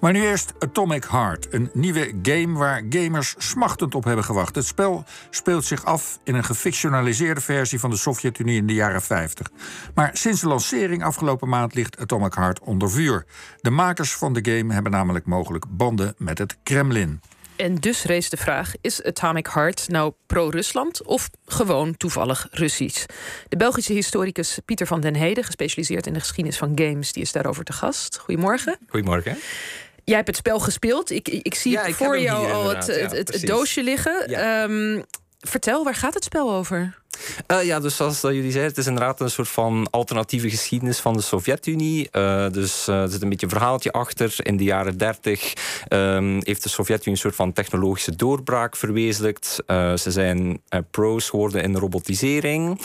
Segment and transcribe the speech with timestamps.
[0.00, 4.54] Maar nu eerst Atomic Heart, een nieuwe game waar gamers smachtend op hebben gewacht.
[4.54, 9.02] Het spel speelt zich af in een gefictionaliseerde versie van de Sovjet-Unie in de jaren
[9.02, 9.50] 50.
[9.94, 13.24] Maar sinds de lancering afgelopen maand ligt Atomic Heart onder vuur.
[13.60, 17.20] De makers van de game hebben namelijk mogelijk banden met het Kremlin.
[17.56, 23.06] En dus rees de vraag: is Atomic Heart nou pro-Rusland of gewoon toevallig Russisch?
[23.48, 27.32] De Belgische historicus Pieter van den Heden, gespecialiseerd in de geschiedenis van games, die is
[27.32, 28.18] daarover te gast.
[28.18, 28.78] Goedemorgen.
[28.88, 29.36] Goedemorgen.
[30.10, 31.10] Jij hebt het spel gespeeld.
[31.10, 34.26] Ik, ik zie voor jou al het, het, het, doosje liggen.
[34.26, 35.02] Ehm,
[35.40, 36.99] vertel, waar gaat het spel over?
[37.46, 41.12] Uh, ja, dus zoals jullie zeiden, het is inderdaad een soort van alternatieve geschiedenis van
[41.12, 42.08] de Sovjet-Unie.
[42.12, 44.34] Uh, dus uh, er zit een beetje een verhaaltje achter.
[44.42, 45.52] In de jaren 30
[45.88, 49.62] um, heeft de Sovjet-Unie een soort van technologische doorbraak verwezenlijkt.
[49.94, 52.80] ze zijn pro's geworden in robotisering.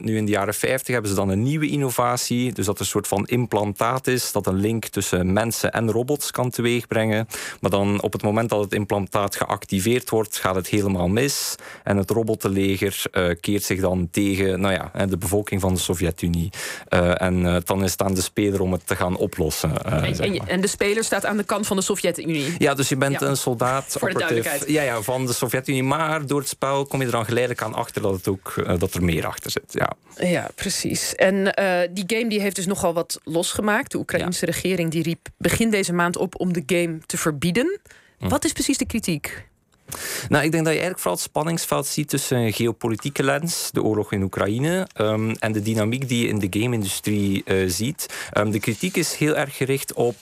[0.00, 2.52] nu in de jaren 50 hebben ze dan een nieuwe innovatie.
[2.52, 6.30] Dus dat er een soort van implantaat is dat een link tussen mensen en robots
[6.30, 7.26] kan teweegbrengen.
[7.60, 11.54] Maar dan op het moment dat het implantaat geactiveerd wordt, gaat het helemaal mis.
[11.84, 13.02] En het robotleger
[13.40, 16.50] keert zich dan tegen nou ja, de bevolking van de Sovjet-Unie.
[16.88, 19.72] Uh, en uh, dan is het aan de speler om het te gaan oplossen.
[19.86, 22.54] Uh, en, en, en, de speler staat aan de kant van de Sovjet-Unie.
[22.58, 25.82] Ja, dus je bent een soldaat Voor de ja, ja, van de Sovjet-Unie.
[25.82, 28.94] Maar door het spel kom je er dan geleidelijk aan achter dat, het ook, dat
[28.94, 29.72] er meer achter zit.
[29.72, 29.92] Ja,
[30.28, 31.14] ja precies.
[31.14, 31.44] En
[31.92, 33.90] die game die heeft dus nogal wat losgemaakt.
[33.90, 37.80] De Oekraïnse regering die riep begin deze maand op om de game te verbieden.
[38.18, 38.28] Hm.
[38.28, 39.48] Wat is precies de kritiek?
[40.28, 43.82] Nou, ik denk dat je eigenlijk vooral het spanningsveld ziet tussen een geopolitieke lens, de
[43.82, 48.06] oorlog in Oekraïne, um, en de dynamiek die je in de game-industrie uh, ziet.
[48.38, 50.16] Um, de kritiek is heel erg gericht op,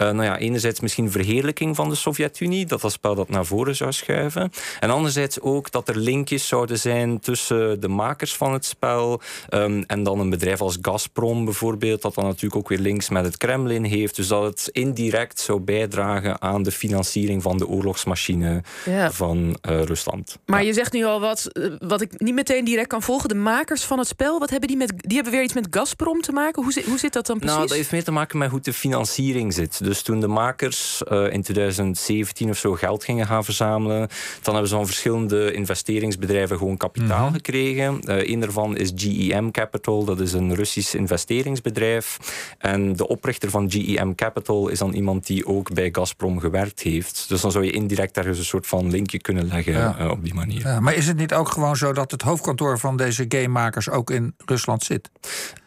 [0.00, 3.76] uh, nou ja, enerzijds misschien verheerlijking van de Sovjet-Unie, dat dat spel dat naar voren
[3.76, 4.52] zou schuiven.
[4.80, 9.84] En anderzijds ook dat er linkjes zouden zijn tussen de makers van het spel um,
[9.86, 13.36] en dan een bedrijf als Gazprom bijvoorbeeld, dat dan natuurlijk ook weer links met het
[13.36, 14.16] Kremlin heeft.
[14.16, 18.62] Dus dat het indirect zou bijdragen aan de financiering van de oorlogsmachine.
[18.84, 20.38] Ja van uh, Rusland.
[20.46, 23.28] Maar je zegt nu al wat, eh, wat ik niet meteen direct kan volgen.
[23.28, 24.92] De makers van het spel, wat hebben die met?
[24.96, 26.62] Die hebben weer iets met Gazprom te maken.
[26.62, 27.56] Hoe, hoe zit dat dan precies?
[27.56, 29.84] Nou, dat heeft meer te maken met hoe de financiering zit.
[29.84, 34.08] Dus toen de makers uh, in 2017 of zo geld gingen gaan verzamelen,
[34.42, 38.00] dan hebben ze van verschillende investeringsbedrijven gewoon kapitaal mm gekregen.
[38.04, 42.18] Uh, een daarvan is GEM Capital, dat is een Russisch investeringsbedrijf.
[42.58, 47.28] En de oprichter van GEM Capital is dan iemand die ook bij Gazprom gewerkt heeft.
[47.28, 50.34] Dus dan zou je indirect ergens een soort van linkje kunnen leggen eh, op die
[50.34, 50.60] manier.
[50.60, 54.10] Ja, maar is het niet ook gewoon zo dat het hoofdkantoor van deze gamemakers ook
[54.10, 55.10] in Rusland zit?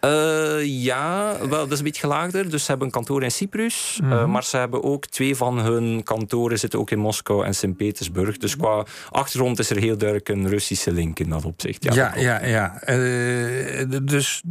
[0.02, 2.50] Uh, ja, wel, dat is een beetje gelaagder.
[2.50, 4.00] Dus ze hebben een kantoor in Cyprus.
[4.02, 4.32] Eh, mhm.
[4.32, 8.38] maar ze hebben ook twee van hun kantoren zitten ook in Moskou en Sint-Petersburg.
[8.38, 11.84] Dus qua achtergrond is er heel duidelijk een Russische link in dat opzicht.
[11.84, 12.46] Ja, ja, ja.
[12.46, 14.00] ja.
[14.04, 14.44] dus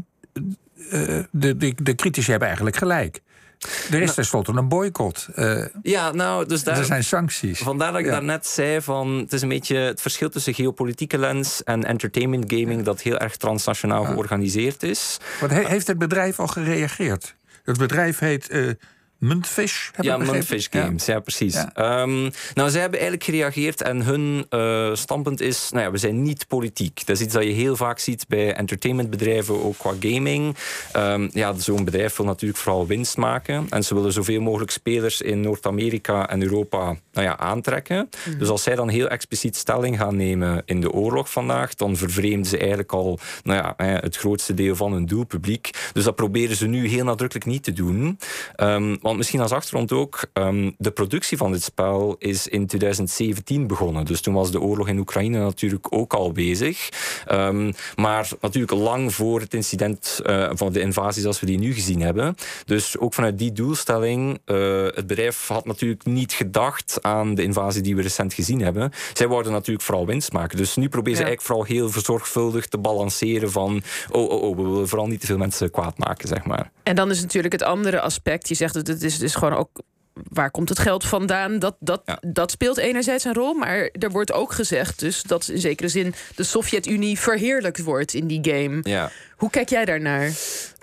[1.30, 3.21] de, de, de critici hebben eigenlijk gelijk.
[3.62, 5.28] Er is nou, tenslotte een boycott.
[5.36, 7.58] Uh, ja, nou, dus daar, er zijn sancties.
[7.58, 8.12] Vandaar dat ik ja.
[8.12, 12.82] daarnet zei van het is een beetje het verschil tussen geopolitieke lens en entertainment gaming
[12.82, 15.18] dat heel erg transnationaal georganiseerd is.
[15.40, 17.34] Wat heeft het bedrijf al gereageerd?
[17.64, 18.72] Het bedrijf heet uh,
[19.22, 19.90] Muntfish.
[20.00, 21.54] Ja, Muntfish Games, ja, precies.
[21.74, 22.20] Ehm,
[22.54, 26.46] nou, zij hebben eigenlijk gereageerd en hun uh, standpunt is: nou ja, we zijn niet
[26.48, 27.06] politiek.
[27.06, 30.56] Dat is iets dat je heel vaak ziet bij entertainmentbedrijven, ook qua gaming.
[30.96, 35.20] Um, ja, zo'n bedrijf wil natuurlijk vooral winst maken en ze willen zoveel mogelijk spelers
[35.20, 38.08] in Noord-Amerika en Europa nou ja, aantrekken.
[38.28, 38.38] Mhm.
[38.38, 42.46] Dus als zij dan heel expliciet stelling gaan nemen in de oorlog vandaag, dan vervreemden
[42.46, 45.70] ze eigenlijk al nou ja, het grootste deel van hun doelpubliek.
[45.92, 48.18] Dus dat proberen ze nu heel nadrukkelijk niet te doen.
[48.56, 53.66] Um, want misschien als achtergrond ook, um, de productie van dit spel is in 2017
[53.66, 54.04] begonnen.
[54.04, 56.88] Dus toen was de oorlog in Oekraïne natuurlijk ook al bezig.
[57.30, 61.74] Um, maar natuurlijk lang voor het incident uh, van de invasie zoals we die nu
[61.74, 62.34] gezien hebben.
[62.64, 67.82] Dus ook vanuit die doelstelling, uh, het bedrijf had natuurlijk niet gedacht aan de invasie
[67.82, 68.92] die we recent gezien hebben.
[69.12, 70.56] Zij worden natuurlijk vooral winst maken.
[70.56, 74.62] Dus nu proberen ze eigenlijk vooral heel verzorgvuldig te balanceren van oh, oh, oh, we
[74.62, 76.70] willen vooral niet te veel mensen kwaad maken, zeg maar.
[76.82, 79.54] En dan is natuurlijk het andere aspect, je zegt dat het is, het is gewoon
[79.54, 79.82] ook
[80.28, 81.58] waar komt het geld vandaan?
[81.58, 83.54] Dat, dat, dat speelt enerzijds een rol.
[83.54, 88.26] Maar er wordt ook gezegd dus dat in zekere zin de Sovjet-Unie verheerlijkt wordt in
[88.26, 88.80] die game.
[88.82, 89.10] Ja.
[89.36, 90.30] Hoe kijk jij daarnaar?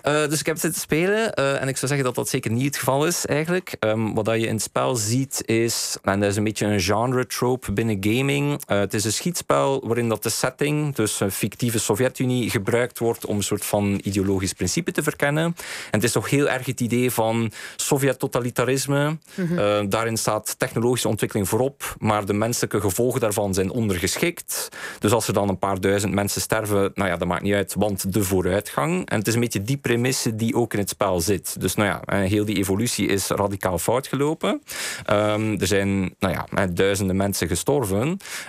[0.04, 2.50] Uh, dus ik heb het zitten spelen uh, en ik zou zeggen dat dat zeker
[2.50, 3.76] niet het geval is eigenlijk.
[3.80, 6.80] Um, wat dat je in het spel ziet is, en dat is een beetje een
[6.80, 8.50] genre trope binnen gaming.
[8.50, 13.26] Uh, het is een schietspel waarin dat de setting, dus een fictieve Sovjet-Unie, gebruikt wordt
[13.26, 15.44] om een soort van ideologisch principe te verkennen.
[15.44, 15.54] En
[15.90, 19.18] het is toch heel erg het idee van Sovjet-totalitarisme.
[19.34, 24.68] Mm daarin staat technologische ontwikkeling voorop, maar de menselijke gevolgen daarvan zijn ondergeschikt.
[24.98, 27.74] Dus als er dan een paar duizend mensen sterven, nou ja, dat maakt niet uit,
[27.78, 29.08] want de vooruitgang.
[29.08, 31.60] En het is een beetje die premisse die ook in het spel zit.
[31.60, 34.62] Dus nou ja, heel die evolutie is radicaal fout gelopen.
[35.04, 38.06] Ehm, er zijn nou ja, duizenden mensen gestorven.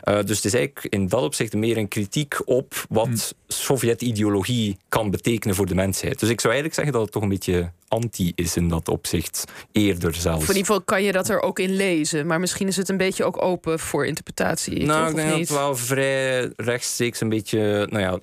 [0.10, 3.54] Uh, dus het is eigenlijk in dat opzicht meer een kritiek op wat hm.
[3.54, 6.20] Sovjet-ideologie kan betekenen voor de mensheid.
[6.20, 9.44] Dus ik zou eigenlijk zeggen dat het toch een beetje anti is in dat opzicht.
[9.72, 10.42] Eerder zelfs.
[10.42, 12.28] in ieder geval kan je dat er ook in lezen.
[12.28, 14.86] Maar misschien is het een beetje ook open voor interpretatie.
[14.86, 17.88] Nou, ik denk dat het wel vrij rechtstreeks een beetje...
[17.90, 18.20] Nou ja,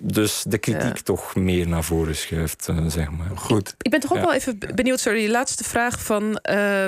[0.00, 3.30] dus de kritiek toch meer naar voren schuift, uh, zeg maar.
[3.34, 3.74] Goed.
[3.78, 6.40] Ik ben toch ook wel even benieuwd, sorry, die laatste vraag van...
[6.50, 6.84] Uh,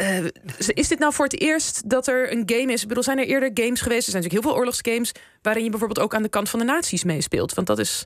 [0.00, 0.24] uh,
[0.66, 2.82] is dit nou voor het eerst dat er een game is?
[2.82, 4.06] Ik bedoel, zijn er eerder games geweest?
[4.06, 5.12] Er zijn natuurlijk heel veel oorlogsgames
[5.42, 7.54] waarin je bijvoorbeeld ook aan de kant van de naties meespeelt.
[7.54, 8.04] Want dat is.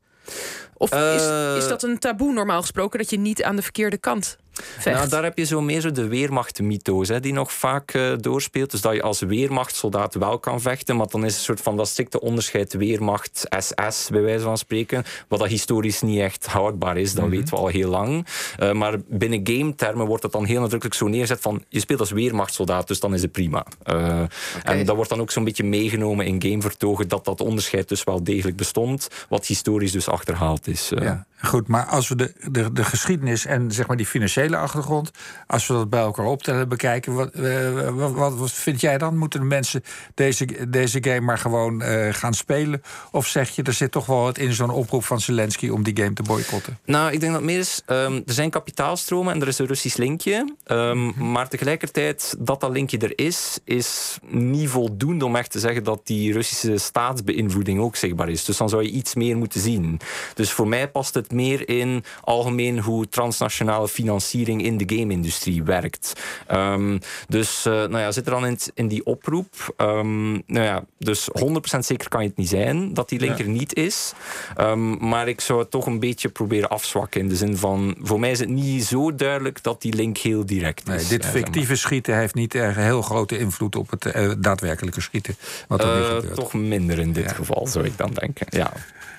[0.74, 1.22] Of is,
[1.56, 4.36] is eh, dat een taboe normaal gesproken dat je niet aan de verkeerde kant
[4.84, 8.70] nou, daar heb je zo meer zo de weermachtmythos die nog vaak uh, doorspeelt.
[8.70, 11.88] Dus dat je als weermachtsoldaat wel kan vechten, maar dan is een soort van dat
[11.88, 15.04] strikte onderscheid weermacht SS, bij wijze van spreken.
[15.28, 17.34] Wat dat historisch niet echt houdbaar is, dat mhm.
[17.34, 18.26] weten we al heel lang.
[18.58, 22.10] Uh, maar binnen game-termen wordt het dan heel nadrukkelijk zo neerzet van je speelt als
[22.10, 23.66] weermachtsoldaat, dus dan is het prima.
[23.86, 24.22] Uh,
[24.64, 28.24] En dat wordt dan ook zo'n beetje meegenomen in gamevertogen dat dat onderscheid dus wel
[28.24, 30.92] degelijk bestond, wat historisch dus achterhaald is.
[30.94, 31.26] Ja.
[31.46, 35.10] Goed, maar als we de, de, de geschiedenis en zeg maar die financiële achtergrond,
[35.46, 39.16] als we dat bij elkaar optellen, bekijken, wat, uh, wat, wat, vind jij dan?
[39.16, 39.82] Moeten de mensen
[40.14, 42.82] deze, deze game maar gewoon uh, gaan spelen?
[43.10, 45.96] Of zeg je, er zit toch wel wat in zo'n oproep van Zelensky om die
[45.96, 46.78] game te boycotten?
[46.84, 49.96] Nou, ik denk dat meer is, um, er zijn kapitaalstromen en er is een Russisch
[49.96, 50.54] linkje.
[50.66, 55.84] Mm Maar tegelijkertijd, dat dat linkje er is, is niet voldoende om echt te zeggen
[55.84, 58.44] dat die Russische staatsbeïnvloeding ook zichtbaar is.
[58.44, 60.00] Dus dan zou je iets meer moeten zien.
[60.34, 66.12] Dus voor mij past het meer in algemeen hoe transnationale financiering in de game-industrie werkt.
[66.52, 69.74] Um, dus uh, nou ja, zit er dan in, in die oproep.
[69.76, 71.28] Um, nou ja, dus
[71.76, 74.12] 100% zeker kan je het niet zijn dat die link er niet is.
[74.60, 77.20] Um, maar ik zou het toch een beetje proberen afzwakken.
[77.20, 80.46] In de zin van, voor mij is het niet zo duidelijk dat die link heel
[80.46, 81.08] direct is.
[81.08, 85.36] dit fictieve schieten heeft niet erg heel grote invloed op het uh, daadwerkelijke schieten.
[85.68, 87.32] Wat er uh, toch minder in dit ja.
[87.32, 88.46] geval, zou ik dan denken.
[88.50, 88.72] Ja.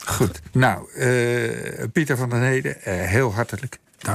[0.07, 0.42] Goed.
[0.51, 3.80] Nou, uh, Pieter van den Heden, uh, heel hartelijk